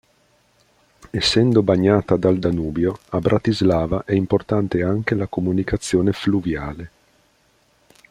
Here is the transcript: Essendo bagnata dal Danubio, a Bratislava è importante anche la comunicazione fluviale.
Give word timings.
Essendo 1.11 1.61
bagnata 1.61 2.15
dal 2.15 2.39
Danubio, 2.39 2.97
a 3.09 3.19
Bratislava 3.19 4.03
è 4.03 4.13
importante 4.13 4.81
anche 4.81 5.13
la 5.13 5.27
comunicazione 5.27 6.11
fluviale. 6.11 6.91